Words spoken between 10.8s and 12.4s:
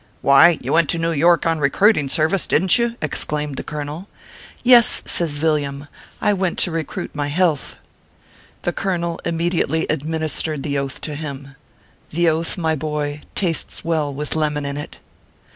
to 9 98 ORPHEUS C. KERR PAPERS. him. The